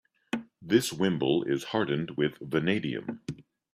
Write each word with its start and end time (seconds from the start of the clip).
This 0.63 0.91
wimble 0.91 1.43
is 1.43 1.65
hardened 1.65 2.17
with 2.17 2.39
vanadium. 2.39 3.21